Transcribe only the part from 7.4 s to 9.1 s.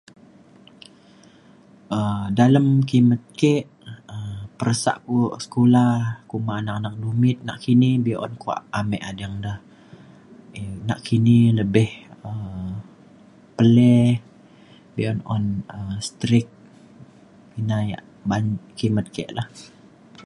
nakini be’un kuak ame